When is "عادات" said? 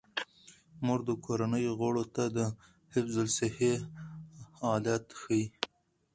4.69-5.05